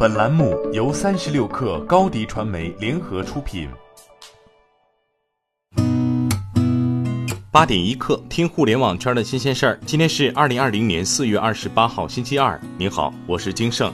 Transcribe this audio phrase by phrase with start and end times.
[0.00, 3.68] 本栏目由三十六氪高低传媒联合出品。
[7.50, 9.80] 八点一刻，听互联网圈的新鲜事儿。
[9.84, 12.60] 今天是二零二零年四月二十八号，星期二。
[12.76, 13.92] 您好，我是金盛。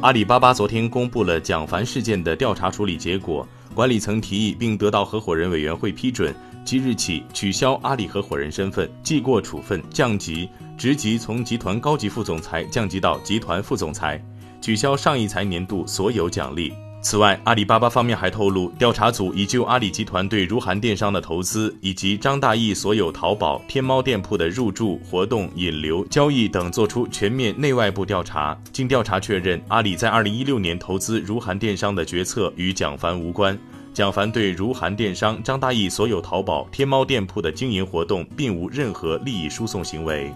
[0.00, 6.34] 阿里巴巴昨天公布了蒋凡事件的调查处理结果，管理层提议并得到合伙人委员会批准。
[6.64, 10.48] 即日起取消阿里合伙人身份，记过处分，降级
[10.78, 14.22] 职级从集团高级副总裁降级到集团副总裁，
[14.60, 16.72] 取消上一财年度所有奖励。
[17.02, 28.54] 此外，阿里巴巴方面还透露，调查组已就阿里集团对如涵电商的投资以及张大奕所有淘宝、天猫店铺的入驻、活动、引流、交易等作出全面内外部调查。
[28.70, 33.58] 经调查确认，阿里在二零一六年投资如涵电商的决策与蒋凡无关。
[34.00, 40.32] 蒋凡对如涵电商、张大奕所有淘宝、天猫店铺的经营活动，并无任何利益输送行为。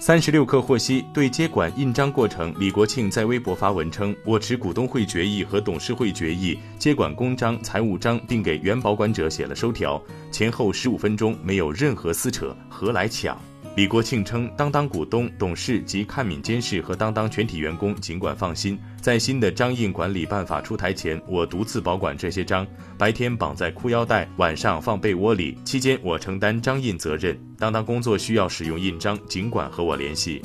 [0.00, 13.40] 三十六氪获悉，对接管印章过程，李国庆在微博发文称：“我持股东会决议和董事会决议，接管公章、财务章，并给原保管者写了收条，前后十五分钟，没有任何撕扯，何来抢？”
[13.78, 22.66] 李国庆称，当当股东、董事及看敏监事和当当全体员工尽管放心，在新的章印管理办法出台前，我独自保管这些章，
[22.98, 27.38] 白天绑在裤腰带，晚上放被窝里，期间我承担章印责任。
[27.56, 30.42] 当当工作需要使用印章，尽管和我联系。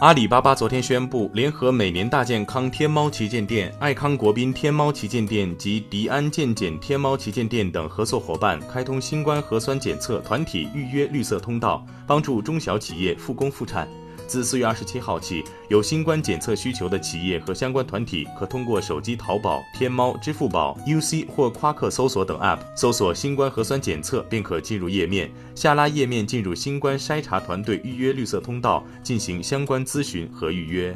[0.00, 13.88] 阿里巴巴昨天宣布，联合每年大健康天猫旗舰店、爱康国宾天猫旗舰店及迪安健检天猫旗舰店等合作伙伴，开通新冠核酸检测团体预约绿色通道，帮助中小企业复工复产。
[14.28, 30.94] 自四月二十七号起，有新冠检测需求的企业和相关团体，可通过手机淘宝、天猫、支付宝、UC 或夸克搜索等 App 搜索新冠核酸检测，便可进入页面，下拉页面进入新冠筛查团队预约绿色通道，进行相关咨询和预约。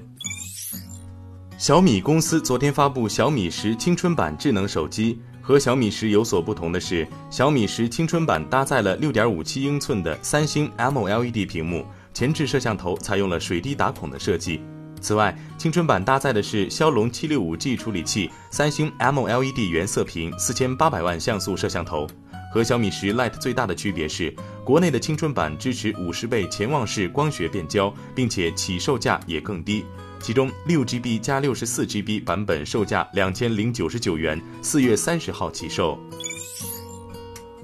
[1.57, 11.87] 小米公司昨天发布小米十青春版智能手机，和小米十有所不同的是，小米十青春版搭载了六点五七英寸的三星 AMOLED 屏幕。
[12.15, 14.61] 前置摄像头采用了水滴打孔的设计。
[15.01, 22.07] 此外，青春版搭载的是骁龙七六五 G 处理器、三星 MLED 原色屏、四千八百万像素摄像头。
[22.53, 29.85] 和小米十 Lite 最大的区别是，国内的青春版支持五十倍潜望式光学变焦，并且起售价也更低。
[30.21, 35.99] 其中，六 GB 加六十四 GB 版本售价两千零九十九元，四月三十号起售。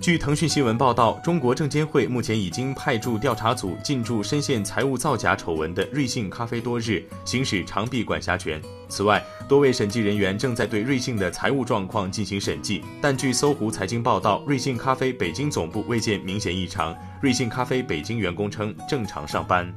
[0.00, 8.62] 据腾讯新闻报道，中国证监会目前已经派驻调查组进驻深陷财务造假丑闻的瑞幸咖啡多日，行使长臂管辖权。
[8.88, 12.80] 此外，多位审计人员正在对瑞幸的财务状况进行审计。
[13.02, 19.68] 但据搜狐财经报道，瑞幸咖啡北京总部未见明显异常，瑞幸咖啡北京员工称正常上班。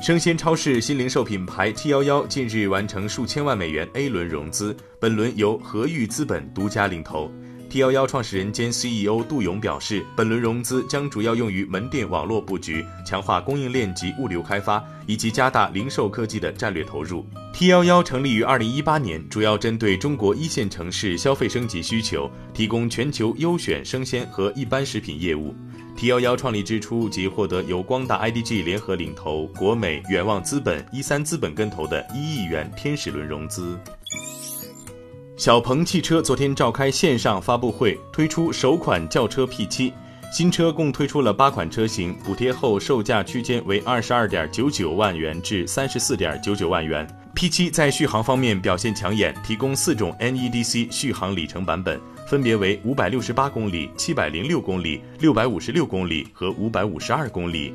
[0.00, 7.30] 生鲜超市新零售品牌 T 幺幺近日完成数千万美元 A 轮融资，本轮由和裕资本独家领投。
[7.72, 17.24] T 幺幺创始人兼 CEO 杜勇表示，本轮融资将主要用于门店网络布局、强化供应链及物流开发，以及加大零售科技的战略投入。
[17.54, 25.54] T 幺幺成立于二零一八年，主要针对中国一线城市消费升级需求，提供全球优选生鲜和一般食品业务。
[25.96, 33.78] T 幺幺创立之初即获得由光大 IDG 联合领投、国美、远望资本、一三资本跟投的一亿元天使轮融资。
[35.42, 39.92] 小鹏汽车昨天召开线上发布会，推出首款轿车 P7，
[40.32, 47.04] 新车共推出了八款车型，补贴后售价区间为二十二点九九万元至三十四点九九万元。
[47.34, 57.74] P7 在续航方面表现抢眼，提供四种 NEDC 续航里程版本，分别为五百六十八公里、七百零六公里、六百五十六公里和五百五十二公里。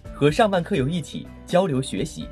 [0.21, 2.29] 和上万课友一起交流学习。